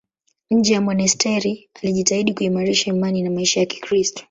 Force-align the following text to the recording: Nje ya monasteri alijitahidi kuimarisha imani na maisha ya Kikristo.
Nje 0.51 0.73
ya 0.73 0.81
monasteri 0.81 1.69
alijitahidi 1.83 2.33
kuimarisha 2.33 2.89
imani 2.89 3.23
na 3.23 3.29
maisha 3.31 3.59
ya 3.59 3.65
Kikristo. 3.65 4.19